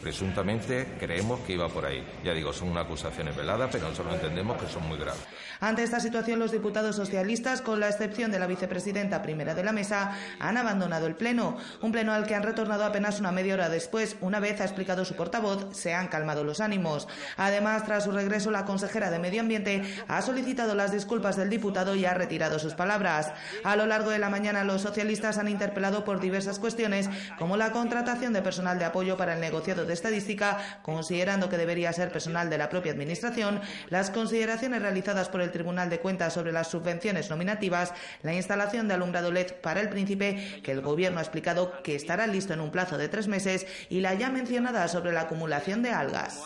Presuntamente 0.00 0.96
creemos 0.98 1.40
que 1.40 1.54
iba 1.54 1.68
por 1.68 1.86
ahí. 1.86 2.04
Ya 2.22 2.34
digo, 2.34 2.52
son 2.52 2.76
acusaciones 2.76 3.34
veladas, 3.36 3.70
pero 3.72 3.88
nosotros 3.88 4.14
entendemos 4.14 4.60
que 4.60 4.68
son 4.68 4.86
muy 4.86 4.98
graves. 4.98 5.22
Ante 5.60 5.82
esta 5.82 6.00
situación, 6.00 6.38
los 6.38 6.52
diputados 6.52 6.96
socialistas, 6.96 7.62
con 7.62 7.80
la 7.80 7.88
excepción 7.88 8.30
de 8.30 8.38
la 8.38 8.46
vicepresidenta 8.46 9.22
primera 9.22 9.54
de 9.54 9.64
la 9.64 9.72
mesa, 9.72 10.18
han 10.38 10.56
abandonado 10.56 11.06
el 11.06 11.14
Pleno. 11.14 11.56
Un 11.80 11.92
Pleno 11.92 12.12
al 12.12 12.26
que 12.26 12.34
han 12.34 12.42
retornado 12.42 12.84
apenas 12.84 13.20
una 13.20 13.32
media 13.32 13.54
hora 13.54 13.68
después. 13.68 14.16
Una 14.20 14.40
vez 14.40 14.60
ha 14.60 14.64
explicado 14.64 15.04
su 15.04 15.14
portavoz, 15.14 15.74
se 15.74 15.94
han 15.94 16.08
calmado 16.08 16.44
los 16.44 16.60
ánimos. 16.60 17.08
Además, 17.36 17.84
tras 17.84 18.04
su 18.04 18.12
regreso, 18.12 18.50
la 18.50 18.64
consejera 18.64 19.10
de 19.10 19.18
Medio 19.18 19.40
Ambiente 19.40 19.82
ha 20.08 20.20
solicitado 20.22 20.74
las 20.74 20.92
disculpas 20.92 21.36
del 21.36 21.50
diputado 21.50 21.94
y 21.94 22.04
ha 22.04 22.14
retirado 22.14 22.58
sus 22.58 22.74
palabras. 22.74 23.32
A 23.62 23.76
lo 23.76 23.86
largo 23.86 24.10
de 24.10 24.18
la 24.18 24.28
mañana, 24.28 24.64
los 24.64 24.82
socialistas 24.82 25.38
han 25.38 25.48
interpelado 25.48 26.04
por 26.04 26.20
diversas 26.20 26.58
cuestiones, 26.58 27.08
como 27.38 27.56
la 27.56 27.72
contratación 27.72 28.32
de 28.32 28.42
personal 28.42 28.78
de 28.78 28.84
apoyo 28.84 29.16
para 29.16 29.34
el 29.34 29.40
negociado 29.40 29.83
de 29.86 29.94
estadística, 29.94 30.80
considerando 30.82 31.48
que 31.48 31.56
debería 31.56 31.92
ser 31.92 32.10
personal 32.10 32.50
de 32.50 32.58
la 32.58 32.68
propia 32.68 32.92
Administración, 32.92 33.60
las 33.90 34.10
consideraciones 34.10 34.82
realizadas 34.82 35.28
por 35.28 35.40
el 35.40 35.50
Tribunal 35.50 35.90
de 35.90 36.00
Cuentas 36.00 36.32
sobre 36.32 36.52
las 36.52 36.70
subvenciones 36.70 37.30
nominativas, 37.30 37.92
la 38.22 38.34
instalación 38.34 38.88
de 38.88 38.94
alumbrado 38.94 39.30
LED 39.30 39.54
para 39.62 39.80
el 39.80 39.88
Príncipe, 39.88 40.60
que 40.62 40.72
el 40.72 40.80
Gobierno 40.80 41.18
ha 41.18 41.22
explicado 41.22 41.82
que 41.82 41.94
estará 41.94 42.26
listo 42.26 42.52
en 42.52 42.60
un 42.60 42.70
plazo 42.70 42.98
de 42.98 43.08
tres 43.08 43.28
meses, 43.28 43.66
y 43.88 44.00
la 44.00 44.14
ya 44.14 44.30
mencionada 44.30 44.88
sobre 44.88 45.12
la 45.12 45.22
acumulación 45.22 45.82
de 45.82 45.90
algas. 45.90 46.42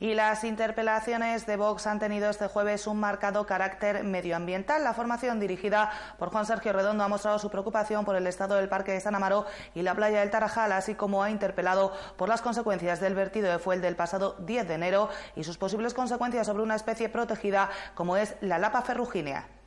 Y 0.00 0.14
las 0.14 0.44
interpelaciones 0.44 1.44
de 1.44 1.56
Vox 1.56 1.86
han 1.86 1.98
tenido 1.98 2.30
este 2.30 2.46
jueves 2.48 2.86
un 2.86 2.98
marcado 2.98 3.44
carácter 3.44 4.02
medioambiental. 4.02 4.82
La 4.82 4.94
formación 4.94 5.38
dirigida 5.38 5.90
por 6.18 6.30
Juan 6.30 6.46
Sergio 6.46 6.72
Redondo 6.72 7.04
ha 7.04 7.08
mostrado 7.08 7.38
su 7.38 7.50
preocupación 7.50 8.06
por 8.06 8.16
el 8.16 8.26
estado 8.26 8.54
del 8.54 8.70
Parque 8.70 8.92
de 8.92 9.00
San 9.00 9.14
Amaro 9.14 9.44
y 9.74 9.82
la 9.82 9.94
playa 9.94 10.20
del 10.20 10.30
Tarajal, 10.30 10.72
así 10.72 10.94
como 10.94 11.22
ha 11.22 11.30
interpelado 11.30 11.92
por 12.16 12.30
las 12.30 12.40
consecuencias 12.40 12.98
del 12.98 13.14
vertido 13.14 13.50
de 13.50 13.58
fuel 13.58 13.82
del 13.82 13.94
pasado 13.94 14.36
10 14.38 14.68
de 14.68 14.74
enero 14.74 15.10
y 15.36 15.44
sus 15.44 15.58
posibles 15.58 15.92
consecuencias 15.92 16.46
sobre 16.46 16.62
una 16.62 16.76
especie 16.76 17.10
protegida 17.10 17.68
como 17.94 18.16
es 18.16 18.36
la 18.40 18.58
lapa 18.58 18.80
ferrugínea. 18.80 19.59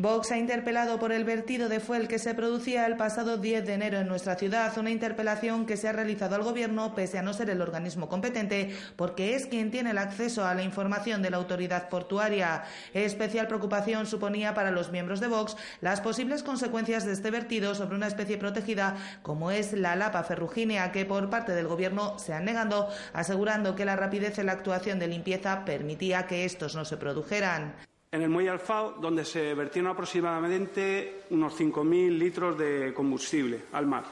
Vox 0.00 0.30
ha 0.30 0.38
interpelado 0.38 1.00
por 1.00 1.10
el 1.10 1.24
vertido 1.24 1.68
de 1.68 1.80
fuel 1.80 2.06
que 2.06 2.20
se 2.20 2.32
producía 2.32 2.86
el 2.86 2.96
pasado 2.96 3.36
10 3.36 3.66
de 3.66 3.74
enero 3.74 3.98
en 3.98 4.06
nuestra 4.06 4.36
ciudad, 4.36 4.78
una 4.78 4.92
interpelación 4.92 5.66
que 5.66 5.76
se 5.76 5.88
ha 5.88 5.92
realizado 5.92 6.36
al 6.36 6.44
Gobierno 6.44 6.94
pese 6.94 7.18
a 7.18 7.22
no 7.22 7.32
ser 7.32 7.50
el 7.50 7.60
organismo 7.60 8.08
competente, 8.08 8.72
porque 8.94 9.34
es 9.34 9.46
quien 9.46 9.72
tiene 9.72 9.90
el 9.90 9.98
acceso 9.98 10.44
a 10.44 10.54
la 10.54 10.62
información 10.62 11.20
de 11.20 11.30
la 11.30 11.38
autoridad 11.38 11.88
portuaria. 11.88 12.62
Especial 12.94 13.48
preocupación 13.48 14.06
suponía 14.06 14.54
para 14.54 14.70
los 14.70 14.92
miembros 14.92 15.18
de 15.18 15.26
Vox 15.26 15.56
las 15.80 16.00
posibles 16.00 16.44
consecuencias 16.44 17.04
de 17.04 17.14
este 17.14 17.32
vertido 17.32 17.74
sobre 17.74 17.96
una 17.96 18.06
especie 18.06 18.38
protegida 18.38 18.94
como 19.22 19.50
es 19.50 19.72
la 19.72 19.96
lapa 19.96 20.22
ferrugínea, 20.22 20.92
que 20.92 21.06
por 21.06 21.28
parte 21.28 21.54
del 21.54 21.66
Gobierno 21.66 22.20
se 22.20 22.34
han 22.34 22.44
negado, 22.44 22.88
asegurando 23.14 23.74
que 23.74 23.84
la 23.84 23.96
rapidez 23.96 24.38
en 24.38 24.46
la 24.46 24.52
actuación 24.52 25.00
de 25.00 25.08
limpieza 25.08 25.64
permitía 25.64 26.28
que 26.28 26.44
estos 26.44 26.76
no 26.76 26.84
se 26.84 26.98
produjeran 26.98 27.74
en 28.10 28.22
el 28.22 28.28
muelle 28.28 28.50
Alfao, 28.50 28.92
donde 29.00 29.24
se 29.24 29.54
vertieron 29.54 29.90
aproximadamente 29.90 31.24
unos 31.30 31.58
5.000 31.58 32.18
litros 32.18 32.58
de 32.58 32.92
combustible 32.94 33.64
al 33.72 33.86
mar 33.86 34.04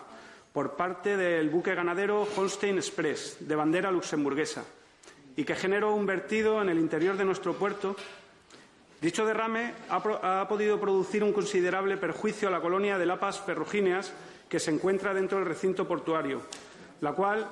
por 0.56 0.74
parte 0.74 1.18
del 1.18 1.50
buque 1.50 1.74
ganadero 1.74 2.26
Holstein 2.34 2.76
Express, 2.76 3.36
de 3.40 3.54
bandera 3.54 3.90
luxemburguesa, 3.90 4.64
y 5.36 5.44
que 5.44 5.54
generó 5.54 5.94
un 5.94 6.06
vertido 6.06 6.62
en 6.62 6.70
el 6.70 6.78
interior 6.78 7.14
de 7.14 7.26
nuestro 7.26 7.52
puerto. 7.52 7.94
Dicho 8.98 9.26
derrame 9.26 9.74
ha, 9.90 10.40
ha 10.40 10.48
podido 10.48 10.80
producir 10.80 11.22
un 11.22 11.34
considerable 11.34 11.98
perjuicio 11.98 12.48
a 12.48 12.50
la 12.50 12.62
colonia 12.62 12.96
de 12.96 13.04
lapas 13.04 13.38
ferrugíneas 13.40 14.14
que 14.48 14.58
se 14.58 14.70
encuentra 14.70 15.12
dentro 15.12 15.36
del 15.36 15.46
recinto 15.46 15.86
portuario, 15.86 16.40
la 17.02 17.12
cual 17.12 17.46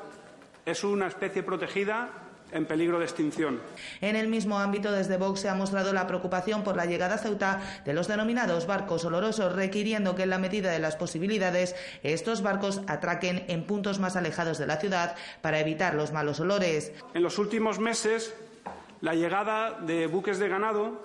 es 0.65 0.83
una 0.83 1.09
especie 1.09 1.43
protegida 1.43 2.24
en 2.55 2.67
peligro 2.67 2.99
de 2.99 3.05
extinción. 3.05 3.61
En 4.01 4.17
el 4.17 4.29
mismo 4.29 4.59
ámbito, 4.59 4.93
desde 4.93 5.19
Vox 5.19 5.41
se 5.41 5.49
ha 5.49 5.55
mostrado 5.55 5.93
la 5.93 6.07
preocupación 6.07 6.63
por 6.63 6.77
la 6.77 6.87
llegada 6.87 7.17
a 7.17 7.19
Ceuta 7.19 7.61
de 7.85 7.93
los 7.93 8.09
denominados 8.09 8.67
barcos 8.67 9.05
olorosos, 9.05 9.53
requiriendo 9.55 10.15
que 10.15 10.23
en 10.23 10.31
la 10.31 10.39
medida 10.39 10.71
de 10.71 10.79
las 10.79 10.97
posibilidades 10.97 11.75
estos 12.03 12.43
barcos 12.43 12.81
atraquen 12.87 13.45
en 13.49 13.65
puntos 13.65 13.99
más 13.99 14.17
alejados 14.17 14.59
de 14.59 14.67
la 14.67 14.77
ciudad 14.77 15.17
para 15.43 15.59
evitar 15.59 15.95
los 15.95 16.13
malos 16.13 16.41
olores. 16.41 16.93
En 17.13 17.23
los 17.23 17.39
últimos 17.39 17.81
meses, 17.81 18.35
la 19.01 19.15
llegada 19.15 19.73
de 19.81 20.07
buques 20.07 20.39
de 20.39 20.49
ganado 20.49 21.05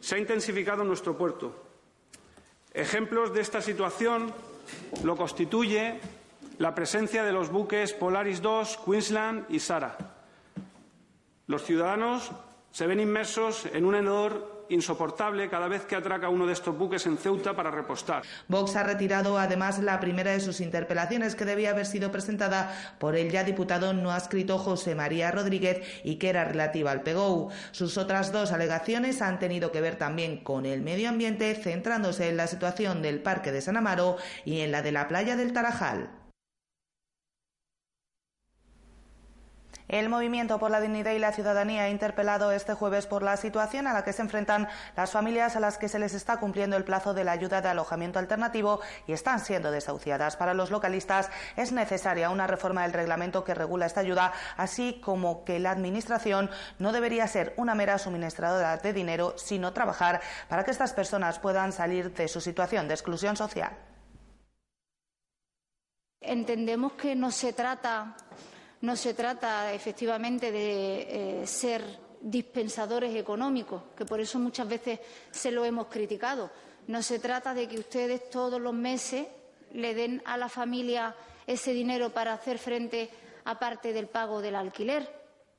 se 0.00 0.16
ha 0.16 0.18
intensificado 0.18 0.82
en 0.82 0.88
nuestro 0.88 1.16
puerto. 1.16 1.64
Ejemplos 2.74 3.32
de 3.32 3.40
esta 3.40 3.62
situación 3.62 4.32
lo 5.02 5.16
constituye 5.16 6.00
la 6.58 6.74
presencia 6.74 7.24
de 7.24 7.32
los 7.32 7.50
buques 7.50 7.94
Polaris 7.94 8.42
II, 8.44 8.84
Queensland 8.84 9.46
y 9.48 9.58
Sara 9.58 9.96
los 11.52 11.64
ciudadanos 11.64 12.32
se 12.70 12.86
ven 12.86 12.98
inmersos 12.98 13.66
en 13.74 13.84
un 13.84 13.94
hedor 13.94 14.64
insoportable 14.70 15.50
cada 15.50 15.68
vez 15.68 15.84
que 15.84 15.94
atraca 15.94 16.30
uno 16.30 16.46
de 16.46 16.54
estos 16.54 16.76
buques 16.78 17.04
en 17.04 17.18
Ceuta 17.18 17.54
para 17.54 17.70
repostar. 17.70 18.22
Vox 18.48 18.74
ha 18.74 18.84
retirado 18.84 19.36
además 19.36 19.78
la 19.78 20.00
primera 20.00 20.30
de 20.30 20.40
sus 20.40 20.62
interpelaciones 20.62 21.34
que 21.34 21.44
debía 21.44 21.72
haber 21.72 21.84
sido 21.84 22.10
presentada 22.10 22.96
por 22.98 23.16
el 23.16 23.30
ya 23.30 23.44
diputado 23.44 23.92
no 23.92 24.12
adscrito 24.12 24.56
José 24.56 24.94
María 24.94 25.30
Rodríguez 25.30 25.86
y 26.04 26.16
que 26.16 26.30
era 26.30 26.44
relativa 26.44 26.90
al 26.90 27.02
PEGOU. 27.02 27.50
Sus 27.72 27.98
otras 27.98 28.32
dos 28.32 28.50
alegaciones 28.52 29.20
han 29.20 29.38
tenido 29.38 29.72
que 29.72 29.82
ver 29.82 29.96
también 29.96 30.42
con 30.42 30.64
el 30.64 30.80
medio 30.80 31.10
ambiente, 31.10 31.54
centrándose 31.54 32.30
en 32.30 32.38
la 32.38 32.46
situación 32.46 33.02
del 33.02 33.20
Parque 33.20 33.52
de 33.52 33.60
San 33.60 33.76
Amaro 33.76 34.16
y 34.46 34.60
en 34.60 34.72
la 34.72 34.80
de 34.80 34.92
la 34.92 35.06
playa 35.06 35.36
del 35.36 35.52
Tarajal. 35.52 36.21
El 39.92 40.08
Movimiento 40.08 40.58
por 40.58 40.70
la 40.70 40.80
Dignidad 40.80 41.12
y 41.12 41.18
la 41.18 41.32
Ciudadanía 41.32 41.82
ha 41.82 41.90
interpelado 41.90 42.50
este 42.50 42.72
jueves 42.72 43.06
por 43.06 43.22
la 43.22 43.36
situación 43.36 43.86
a 43.86 43.92
la 43.92 44.02
que 44.02 44.14
se 44.14 44.22
enfrentan 44.22 44.66
las 44.96 45.10
familias 45.10 45.54
a 45.54 45.60
las 45.60 45.76
que 45.76 45.90
se 45.90 45.98
les 45.98 46.14
está 46.14 46.38
cumpliendo 46.38 46.78
el 46.78 46.84
plazo 46.84 47.12
de 47.12 47.24
la 47.24 47.32
ayuda 47.32 47.60
de 47.60 47.68
alojamiento 47.68 48.18
alternativo 48.18 48.80
y 49.06 49.12
están 49.12 49.40
siendo 49.40 49.70
desahuciadas. 49.70 50.38
Para 50.38 50.54
los 50.54 50.70
localistas 50.70 51.28
es 51.56 51.72
necesaria 51.72 52.30
una 52.30 52.46
reforma 52.46 52.84
del 52.84 52.94
reglamento 52.94 53.44
que 53.44 53.52
regula 53.52 53.84
esta 53.84 54.00
ayuda, 54.00 54.32
así 54.56 54.98
como 55.04 55.44
que 55.44 55.58
la 55.58 55.72
Administración 55.72 56.48
no 56.78 56.92
debería 56.92 57.26
ser 57.26 57.52
una 57.58 57.74
mera 57.74 57.98
suministradora 57.98 58.78
de 58.78 58.94
dinero, 58.94 59.34
sino 59.36 59.74
trabajar 59.74 60.22
para 60.48 60.64
que 60.64 60.70
estas 60.70 60.94
personas 60.94 61.38
puedan 61.38 61.70
salir 61.70 62.14
de 62.14 62.28
su 62.28 62.40
situación 62.40 62.88
de 62.88 62.94
exclusión 62.94 63.36
social. 63.36 63.76
Entendemos 66.18 66.92
que 66.92 67.14
no 67.14 67.30
se 67.30 67.52
trata 67.52 68.16
no 68.82 68.96
se 68.96 69.14
trata 69.14 69.72
efectivamente 69.72 70.50
de 70.50 71.42
eh, 71.42 71.46
ser 71.46 71.82
dispensadores 72.20 73.14
económicos, 73.16 73.82
que 73.96 74.04
por 74.04 74.20
eso 74.20 74.38
muchas 74.38 74.68
veces 74.68 75.00
se 75.30 75.50
lo 75.50 75.64
hemos 75.64 75.86
criticado. 75.86 76.50
No 76.88 77.02
se 77.02 77.18
trata 77.18 77.54
de 77.54 77.68
que 77.68 77.78
ustedes 77.78 78.28
todos 78.28 78.60
los 78.60 78.74
meses 78.74 79.26
le 79.72 79.94
den 79.94 80.20
a 80.24 80.36
la 80.36 80.48
familia 80.48 81.14
ese 81.46 81.72
dinero 81.72 82.10
para 82.10 82.32
hacer 82.32 82.58
frente 82.58 83.08
a 83.44 83.58
parte 83.58 83.92
del 83.92 84.08
pago 84.08 84.40
del 84.40 84.56
alquiler. 84.56 85.08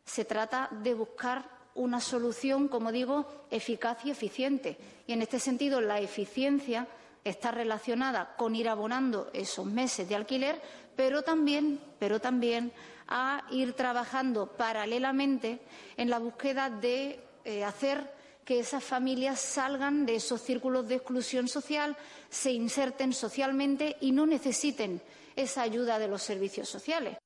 Se 0.06 0.26
trata 0.26 0.70
de 0.72 0.94
buscar 0.94 1.50
una 1.76 2.02
solución, 2.02 2.68
como 2.68 2.92
digo, 2.92 3.46
eficaz 3.50 4.06
y 4.06 4.12
eficiente. 4.12 4.78
Y 5.08 5.14
en 5.14 5.22
este 5.22 5.40
sentido, 5.40 5.80
la 5.80 6.00
eficiencia 6.00 6.88
está 7.24 7.52
relacionada 7.52 8.36
con 8.36 8.56
ir 8.56 8.68
abonando 8.68 9.30
esos 9.34 9.66
meses 9.66 10.08
de 10.10 10.16
alquiler, 10.16 10.62
pero 10.96 11.22
también, 11.22 11.80
pero 12.00 12.20
también 12.20 12.72
a 13.16 13.46
ir 13.52 13.74
trabajando 13.74 14.48
paralelamente 14.48 15.60
en 15.98 16.10
la 16.10 16.18
búsqueda 16.18 16.72
de 16.72 17.20
eh, 17.46 17.64
hacer 17.64 18.12
que 18.44 18.60
esas 18.60 18.84
familias 18.84 19.40
salgan 19.40 20.08
de 20.08 20.16
esos 20.16 20.42
círculos 20.42 20.88
de 20.88 20.96
exclusión 20.96 21.48
social, 21.48 21.96
se 22.32 22.52
inserten 22.52 23.14
socialmente 23.14 23.98
y 24.02 24.12
no 24.12 24.26
necesiten 24.26 25.00
esa 25.36 25.62
ayuda 25.62 26.00
de 26.00 26.08
los 26.08 26.24
servicios 26.24 26.68
sociales. 26.68 27.23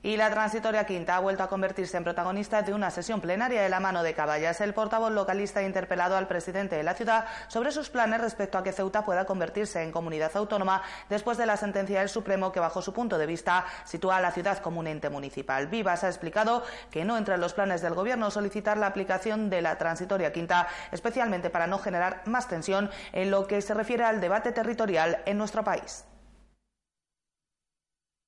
Y 0.00 0.16
la 0.16 0.30
transitoria 0.30 0.86
quinta 0.86 1.16
ha 1.16 1.20
vuelto 1.20 1.42
a 1.42 1.48
convertirse 1.48 1.96
en 1.96 2.04
protagonista 2.04 2.62
de 2.62 2.72
una 2.72 2.90
sesión 2.90 3.20
plenaria 3.20 3.62
de 3.62 3.68
la 3.68 3.80
mano 3.80 4.04
de 4.04 4.14
Caballas. 4.14 4.60
El 4.60 4.72
portavoz 4.72 5.10
localista 5.10 5.58
ha 5.58 5.64
interpelado 5.64 6.16
al 6.16 6.28
presidente 6.28 6.76
de 6.76 6.84
la 6.84 6.94
ciudad 6.94 7.24
sobre 7.48 7.72
sus 7.72 7.90
planes 7.90 8.20
respecto 8.20 8.58
a 8.58 8.62
que 8.62 8.72
Ceuta 8.72 9.04
pueda 9.04 9.24
convertirse 9.24 9.82
en 9.82 9.90
comunidad 9.90 10.30
autónoma 10.36 10.82
después 11.08 11.36
de 11.36 11.46
la 11.46 11.56
sentencia 11.56 11.98
del 11.98 12.08
Supremo 12.08 12.52
que, 12.52 12.60
bajo 12.60 12.80
su 12.80 12.92
punto 12.92 13.18
de 13.18 13.26
vista, 13.26 13.66
sitúa 13.84 14.18
a 14.18 14.20
la 14.20 14.30
ciudad 14.30 14.58
como 14.58 14.78
un 14.78 14.86
ente 14.86 15.10
municipal. 15.10 15.66
Vivas 15.66 16.04
ha 16.04 16.08
explicado 16.08 16.62
que 16.92 17.04
no 17.04 17.16
entra 17.16 17.34
en 17.34 17.40
los 17.40 17.54
planes 17.54 17.82
del 17.82 17.94
Gobierno 17.94 18.30
solicitar 18.30 18.78
la 18.78 18.86
aplicación 18.86 19.50
de 19.50 19.62
la 19.62 19.78
transitoria 19.78 20.32
quinta, 20.32 20.68
especialmente 20.92 21.50
para 21.50 21.66
no 21.66 21.80
generar 21.80 22.22
más 22.24 22.46
tensión 22.46 22.88
en 23.12 23.32
lo 23.32 23.48
que 23.48 23.60
se 23.62 23.74
refiere 23.74 24.04
al 24.04 24.20
debate 24.20 24.52
territorial 24.52 25.22
en 25.26 25.38
nuestro 25.38 25.64
país. 25.64 26.04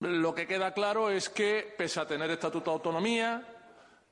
Lo 0.01 0.35
que 0.35 0.47
queda 0.47 0.73
claro 0.73 1.11
es 1.11 1.29
que, 1.29 1.75
pese 1.77 2.01
a 2.01 2.07
tener 2.07 2.31
estatuto 2.31 2.71
de 2.71 2.75
autonomía, 2.75 3.47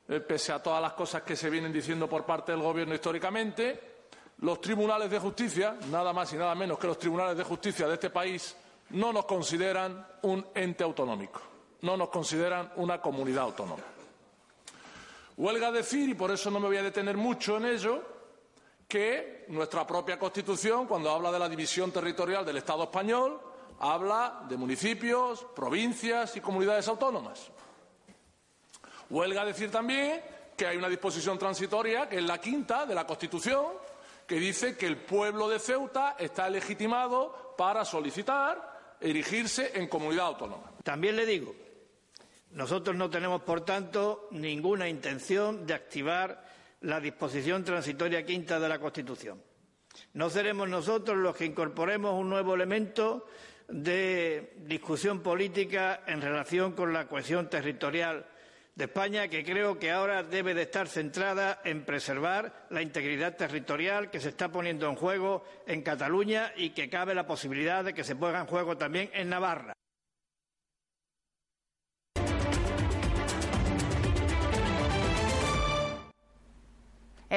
eh, 0.06 0.20
pese 0.20 0.52
a 0.52 0.62
todas 0.62 0.82
las 0.82 0.92
cosas 0.92 1.22
que 1.22 1.34
se 1.34 1.48
vienen 1.48 1.72
diciendo 1.72 2.06
por 2.08 2.26
parte 2.26 2.52
del 2.52 2.60
Gobierno 2.60 2.94
históricamente, 2.94 3.96
los 4.38 4.60
tribunales 4.60 5.10
de 5.10 5.18
justicia, 5.18 5.76
nada 5.90 6.12
más 6.12 6.32
y 6.34 6.36
nada 6.36 6.54
menos 6.54 6.78
que 6.78 6.86
los 6.86 6.98
tribunales 6.98 7.36
de 7.36 7.42
justicia 7.42 7.88
de 7.88 7.94
este 7.94 8.10
país, 8.10 8.54
no 8.90 9.12
nos 9.12 9.24
consideran 9.24 10.06
un 10.22 10.46
ente 10.54 10.84
autonómico, 10.84 11.40
no 11.80 11.96
nos 11.96 12.10
consideran 12.10 12.70
una 12.76 13.00
comunidad 13.00 13.44
autónoma. 13.44 13.82
Huelga 15.38 15.72
decir, 15.72 16.08
y 16.10 16.14
por 16.14 16.30
eso 16.30 16.50
no 16.50 16.60
me 16.60 16.66
voy 16.66 16.76
a 16.76 16.82
detener 16.82 17.16
mucho 17.16 17.56
en 17.56 17.64
ello, 17.64 18.02
que 18.86 19.46
nuestra 19.48 19.86
propia 19.86 20.18
Constitución, 20.18 20.86
cuando 20.86 21.10
habla 21.10 21.32
de 21.32 21.38
la 21.38 21.48
división 21.48 21.90
territorial 21.92 22.44
del 22.44 22.58
Estado 22.58 22.84
español, 22.84 23.40
habla 23.80 24.44
de 24.48 24.56
municipios, 24.56 25.46
provincias 25.54 26.36
y 26.36 26.40
comunidades 26.40 26.88
autónomas. 26.88 27.50
Huelga 29.10 29.44
decir 29.44 29.70
también 29.70 30.22
que 30.56 30.66
hay 30.66 30.76
una 30.76 30.88
disposición 30.88 31.38
transitoria, 31.38 32.08
que 32.08 32.18
es 32.18 32.24
la 32.24 32.38
quinta 32.38 32.84
de 32.84 32.94
la 32.94 33.06
Constitución, 33.06 33.66
que 34.26 34.36
dice 34.36 34.76
que 34.76 34.86
el 34.86 34.96
pueblo 34.96 35.48
de 35.48 35.58
Ceuta 35.58 36.16
está 36.18 36.50
legitimado 36.50 37.54
para 37.56 37.84
solicitar 37.84 38.96
erigirse 39.00 39.72
en 39.74 39.88
comunidad 39.88 40.26
autónoma. 40.26 40.72
También 40.82 41.16
le 41.16 41.24
digo, 41.24 41.54
nosotros 42.50 42.96
no 42.96 43.08
tenemos, 43.08 43.42
por 43.42 43.62
tanto, 43.62 44.28
ninguna 44.32 44.88
intención 44.88 45.66
de 45.66 45.74
activar 45.74 46.44
la 46.82 47.00
disposición 47.00 47.64
transitoria 47.64 48.26
quinta 48.26 48.58
de 48.58 48.68
la 48.68 48.78
Constitución. 48.78 49.42
No 50.14 50.30
seremos 50.30 50.68
nosotros 50.68 51.16
los 51.16 51.36
que 51.36 51.44
incorporemos 51.44 52.14
un 52.14 52.28
nuevo 52.28 52.54
elemento 52.54 53.26
de 53.68 54.54
discusión 54.66 55.20
política 55.20 56.00
en 56.06 56.20
relación 56.20 56.72
con 56.72 56.92
la 56.92 57.06
cohesión 57.06 57.48
territorial 57.48 58.26
de 58.74 58.84
España 58.84 59.28
que 59.28 59.44
creo 59.44 59.78
que 59.78 59.90
ahora 59.90 60.22
debe 60.22 60.54
de 60.54 60.62
estar 60.62 60.88
centrada 60.88 61.60
en 61.64 61.84
preservar 61.84 62.66
la 62.70 62.80
integridad 62.80 63.36
territorial 63.36 64.10
que 64.10 64.20
se 64.20 64.30
está 64.30 64.50
poniendo 64.50 64.88
en 64.88 64.94
juego 64.94 65.44
en 65.66 65.82
Cataluña 65.82 66.52
y 66.56 66.70
que 66.70 66.88
cabe 66.88 67.14
la 67.14 67.26
posibilidad 67.26 67.84
de 67.84 67.92
que 67.92 68.04
se 68.04 68.16
ponga 68.16 68.40
en 68.40 68.46
juego 68.46 68.76
también 68.76 69.10
en 69.12 69.28
Navarra. 69.28 69.77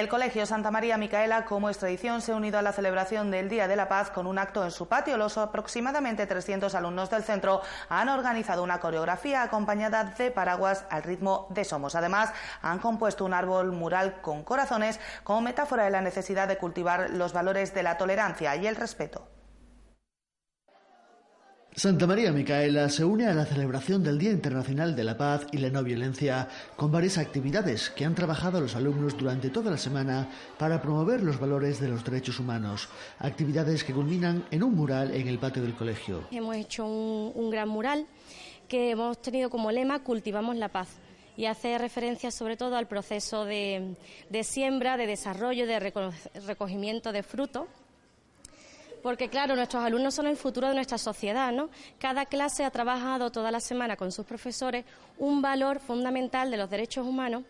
El 0.02 0.10
Colegio 0.10 0.48
Santa 0.48 0.72
María 0.72 0.98
Micaela, 0.98 1.46
como 1.46 1.70
es 1.70 1.78
tradición, 1.78 2.22
se 2.22 2.32
ha 2.32 2.36
unido 2.36 2.58
a 2.58 2.64
la 2.64 2.74
celebración 2.74 3.30
del 3.30 3.50
Día 3.50 3.68
de 3.68 3.76
la 3.76 3.88
Paz 3.88 4.10
con 4.10 4.26
un 4.26 4.40
acto 4.40 4.64
en 4.64 4.72
su 4.72 4.88
patio. 4.88 5.16
Los 5.16 5.38
aproximadamente 5.38 6.26
300 6.26 6.74
alumnos 6.74 7.12
del 7.12 7.22
centro 7.22 7.62
han 7.88 8.10
organizado 8.10 8.64
una 8.64 8.80
coreografía 8.80 9.44
acompañada 9.44 10.04
de 10.06 10.32
paraguas 10.32 10.86
al 10.90 11.04
ritmo 11.04 11.46
de 11.52 11.66
Somos. 11.66 11.94
Además, 11.94 12.34
han 12.64 12.80
compuesto 12.80 13.26
un 13.26 13.36
árbol 13.36 13.74
mural 13.74 14.22
con 14.22 14.44
corazones 14.44 15.00
como 15.24 15.42
metáfora 15.42 15.84
de 15.84 15.92
la 15.92 16.02
necesidad 16.02 16.48
de 16.48 16.58
cultivar 16.58 17.12
los 17.12 17.32
valores 17.32 17.76
de 17.76 17.84
la 17.84 18.00
tolerancia 18.00 18.56
y 18.56 18.66
el 18.66 18.78
respeto. 18.78 19.28
Santa 21.74 22.06
María 22.06 22.34
Micaela 22.34 22.90
se 22.90 23.06
une 23.06 23.28
a 23.28 23.34
la 23.34 23.46
celebración 23.46 24.04
del 24.04 24.20
Día 24.20 24.32
Internacional 24.32 24.94
de 24.94 25.06
la 25.06 25.18
Paz 25.18 25.48
y 25.54 25.58
la 25.58 25.70
No 25.70 25.82
Violencia 25.84 26.50
con 26.76 26.92
varias 26.92 27.18
actividades 27.18 27.90
que 27.90 28.04
han 28.04 28.14
trabajado 28.14 28.60
los 28.60 28.76
alumnos 28.76 29.18
durante 29.18 29.50
toda 29.50 29.72
la 29.72 29.78
semana 29.78 30.28
para 30.60 30.82
promover 30.82 31.24
los 31.24 31.40
valores 31.40 31.80
de 31.80 31.88
los 31.88 32.04
derechos 32.04 32.40
humanos. 32.40 32.90
Actividades 33.20 33.86
que 33.86 33.94
culminan 33.94 34.44
en 34.52 34.64
un 34.64 34.76
mural 34.76 35.16
en 35.16 35.30
el 35.30 35.40
patio 35.40 35.64
del 35.64 35.74
colegio. 35.74 36.28
Hemos 36.30 36.58
hecho 36.58 36.86
un, 36.86 37.50
gran 37.50 37.70
mural 37.70 38.06
que 38.68 38.92
hemos 38.92 39.22
tenido 39.22 39.50
como 39.50 39.72
lema 39.72 40.04
Cultivamos 40.04 40.58
la 40.58 40.68
paz 40.68 40.90
y 41.38 41.46
hace 41.46 41.78
referencia 41.78 42.32
sobre 42.32 42.58
todo 42.58 42.76
al 42.76 42.90
proceso 42.90 43.46
de, 43.46 43.96
siembra, 44.44 44.98
de 44.98 45.08
desarrollo, 45.08 45.66
de 45.66 45.80
recogimiento 46.46 47.14
de 47.14 47.24
frutos 47.24 47.70
porque 49.02 49.30
claro, 49.30 49.56
nuestros 49.56 49.84
alumnos 49.84 50.14
son 50.14 50.28
el 50.28 50.38
futuro 50.38 50.68
de 50.68 50.76
nuestra 50.76 50.98
sociedad, 50.98 51.52
¿no? 51.52 51.70
Cada 52.00 52.26
clase 52.26 52.64
ha 52.64 52.72
trabajado 52.72 53.32
toda 53.32 53.52
la 53.52 53.60
semana 53.60 53.96
con 53.96 54.12
sus 54.12 54.26
profesores 54.26 54.86
un 55.18 55.42
valor 55.42 55.80
fundamental 55.80 56.52
de 56.52 56.58
los 56.58 56.70
derechos 56.70 57.06
humanos 57.06 57.44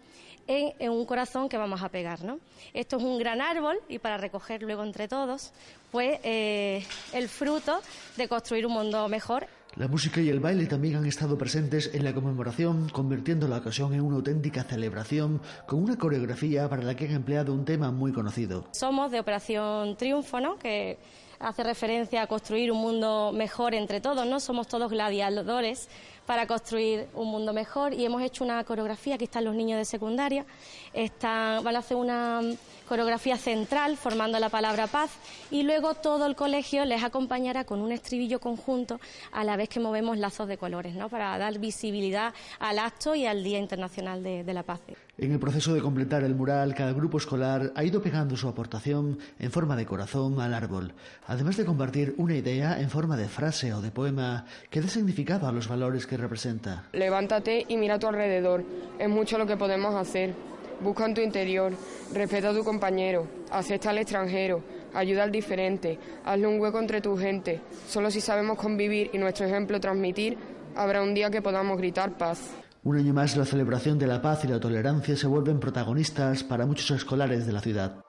en, 0.48 0.92
un 0.92 1.06
corazón 1.06 1.48
que 1.48 1.58
vamos 1.58 1.82
a 1.82 1.90
pegar, 1.90 2.24
¿no? 2.24 2.40
Esto 2.74 2.98
es 2.98 3.04
un 3.04 3.18
gran 3.18 3.42
árbol 3.42 3.78
y 3.88 4.00
para 4.00 4.18
recoger 4.18 4.64
luego 4.64 4.84
entre 4.84 5.08
todos, 5.08 5.54
pues 5.92 6.20
eh, 6.24 6.86
el 7.14 7.30
fruto 7.30 7.80
de 8.18 8.28
construir 8.28 8.66
un 8.66 8.74
mundo 8.74 9.08
mejor 9.08 9.48
la 9.78 9.88
música 9.88 10.20
y 10.20 10.28
el 10.28 10.42
baile 10.42 10.66
también 10.66 10.98
han 10.98 11.06
estado 11.06 11.38
presentes 11.38 11.92
en 11.94 12.04
la 12.04 12.14
conmemoración, 12.14 12.90
convirtiendo 12.90 13.48
la 13.48 13.60
ocasión 13.60 13.94
en 13.94 14.02
una 14.02 14.18
auténtica 14.18 14.66
celebración 14.66 15.42
con 15.66 15.82
una 15.82 15.98
coreografía 15.98 16.68
para 16.68 16.84
la 16.84 16.94
que 16.94 17.06
han 17.06 17.12
empleado 17.12 17.54
un 17.54 17.64
tema 17.64 17.90
muy 17.90 18.12
conocido. 18.12 18.66
Somos 18.72 19.12
de 19.12 19.22
Operación 19.22 19.96
Triunfo, 19.96 20.42
¿no? 20.42 20.58
Que 20.58 20.98
hace 21.42 21.64
referencia 21.64 22.22
a 22.22 22.28
construir 22.28 22.72
un 22.72 22.80
mundo 22.80 23.32
mejor 23.34 23.74
entre 23.74 24.02
todos, 24.02 24.26
¿no? 24.26 24.40
Somos 24.40 24.68
todos 24.68 24.90
gladiadores 24.92 25.90
para 26.26 26.48
construir 26.48 27.08
un 27.14 27.30
mundo 27.30 27.54
mejor 27.54 27.94
y 27.94 28.06
hemos 28.06 28.22
hecho 28.22 28.44
una 28.44 28.64
coreografía, 28.64 29.16
aquí 29.16 29.26
están 29.26 29.46
los 29.46 29.56
niños 29.56 29.78
de 29.78 29.86
secundaria, 29.86 30.46
están, 30.94 31.64
van 31.64 31.76
a 31.76 31.80
hacer 31.80 31.98
una 31.98 32.42
coreografía 32.88 33.38
central 33.38 33.98
formando 33.98 34.38
la 34.40 34.50
palabra 34.50 34.88
paz 34.88 35.12
y 35.50 35.64
luego 35.64 35.94
todo 35.94 36.26
el 36.26 36.36
colegio 36.36 36.84
les 36.86 37.04
acompañará 37.04 37.64
con 37.64 37.82
un 37.82 37.92
estribillo 37.92 38.40
conjunto 38.40 39.00
a 39.32 39.44
la 39.44 39.56
vez 39.56 39.70
que 39.70 39.80
movemos 39.80 40.18
lazos 40.18 40.48
de 40.48 40.58
colores, 40.58 40.96
¿no? 40.96 41.08
Para 41.10 41.38
dar 41.38 41.58
visibilidad 41.60 42.34
al 42.60 42.80
acto 42.80 43.16
y 43.16 43.26
al 43.26 43.44
Día 43.44 43.60
Internacional 43.60 44.24
de, 44.24 44.44
de 44.44 44.54
la 44.54 44.64
Paz. 44.64 44.82
En 45.18 45.32
el 45.32 45.40
proceso 45.40 45.74
de 45.74 45.82
completar 45.82 46.24
el 46.24 46.36
mural, 46.36 46.74
cada 46.74 46.94
grupo 46.94 47.18
escolar 47.18 47.72
ha 47.76 47.84
ido 47.84 48.02
pegando 48.02 48.36
su 48.36 48.48
aportación 48.48 49.20
en 49.40 49.52
forma 49.52 49.76
de 49.76 49.86
corazón 49.86 50.42
al 50.42 50.54
árbol, 50.54 50.94
además 51.28 51.58
de 51.58 51.66
compartir 51.66 52.16
una 52.18 52.36
idea 52.36 52.82
en 52.82 52.90
forma 52.90 53.16
de 53.18 53.28
frase 53.28 53.74
o 53.74 53.82
de 53.82 53.92
poema 53.92 54.46
que 54.70 54.82
dé 54.82 54.88
significado 54.88 55.48
a 55.48 55.52
los 55.52 55.68
valores 55.68 56.08
que 56.12 56.18
representa. 56.18 56.84
Levántate 56.92 57.66
y 57.70 57.78
mira 57.78 57.96
a 57.96 58.00
tu 58.00 58.06
alrededor, 58.06 58.66
es 59.00 59.08
mucho 59.08 59.38
lo 59.38 59.48
que 59.48 59.56
podemos 59.56 59.96
hacer. 59.96 60.34
Busca 60.82 61.06
en 61.06 61.14
tu 61.14 61.22
interior, 61.22 61.72
respeta 62.14 62.50
a 62.50 62.54
tu 62.54 62.66
compañero, 62.66 63.26
acepta 63.50 63.92
al 63.92 64.00
extranjero, 64.00 64.62
ayuda 64.94 65.24
al 65.24 65.32
diferente, 65.32 65.98
hazle 66.26 66.48
un 66.48 66.60
hueco 66.60 66.80
entre 66.80 67.00
tu 67.00 67.16
gente. 67.18 67.62
Solo 67.88 68.12
si 68.12 68.20
sabemos 68.20 68.58
convivir 68.58 69.10
y 69.14 69.20
nuestro 69.20 69.46
ejemplo 69.46 69.80
transmitir, 69.80 70.38
habrá 70.76 71.02
un 71.02 71.14
día 71.14 71.32
que 71.32 71.42
podamos 71.42 71.78
gritar 71.78 72.18
paz. 72.18 72.42
Un 72.84 72.98
año 72.98 73.14
más 73.14 73.38
la 73.38 73.46
celebración 73.46 73.98
de 73.98 74.08
la 74.08 74.22
paz 74.22 74.44
y 74.44 74.50
la 74.50 74.60
tolerancia 74.60 75.16
se 75.16 75.28
vuelven 75.28 75.62
protagonistas 75.62 76.44
para 76.44 76.66
muchos 76.66 76.92
escolares 76.92 77.46
de 77.46 77.54
la 77.54 77.62
ciudad. 77.62 78.04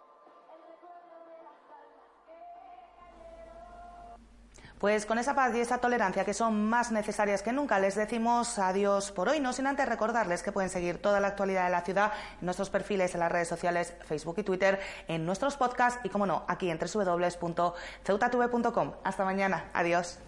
Pues 4.83 5.07
con 5.07 5.17
esa 5.19 5.35
paz 5.37 5.55
y 5.55 5.61
esa 5.61 5.79
tolerancia 5.79 6.25
que 6.25 6.35
son 6.35 6.69
más 6.69 6.91
necesarias 6.91 7.41
que 7.41 7.53
nunca, 7.53 7.79
les 7.79 7.95
decimos 7.95 8.59
adiós 8.59 9.13
por 9.13 9.29
hoy, 9.29 9.39
no 9.39 9.53
sin 9.53 9.69
antes 9.69 9.89
recordarles 9.89 10.43
que 10.43 10.51
pueden 10.51 10.71
seguir 10.71 11.01
toda 11.01 11.21
la 11.21 11.29
actualidad 11.29 11.67
de 11.67 11.71
la 11.71 11.83
ciudad 11.83 12.11
en 12.41 12.47
nuestros 12.47 12.69
perfiles 12.69 13.15
en 13.15 13.21
las 13.21 13.31
redes 13.31 13.47
sociales, 13.47 13.95
Facebook 14.05 14.35
y 14.39 14.43
Twitter, 14.43 14.81
en 15.07 15.25
nuestros 15.25 15.57
podcasts 15.57 16.01
y, 16.03 16.09
como 16.09 16.27
no, 16.27 16.45
aquí 16.49 16.69
en 16.69 16.81
www.ceutatv.com. 16.81 18.93
Hasta 19.05 19.25
mañana. 19.25 19.71
Adiós. 19.73 20.19